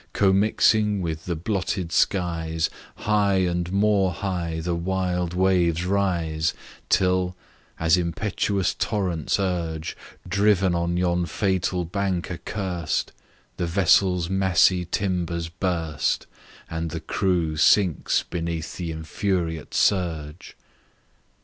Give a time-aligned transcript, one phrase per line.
[0.13, 6.55] Commixing with the blotted skies, High and more high the wild waves rise,
[6.89, 7.35] Till,
[7.79, 9.95] as impetuous torrents urge,
[10.27, 13.11] Driven on yon fatal bank accursed
[13.57, 16.25] The vessel's massy timbers burst,
[16.67, 20.55] And the crew sinks beneath the infuriate surge.